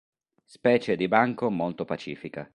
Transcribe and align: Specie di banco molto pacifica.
Specie 0.45 0.95
di 0.95 1.07
banco 1.07 1.51
molto 1.51 1.85
pacifica. 1.85 2.49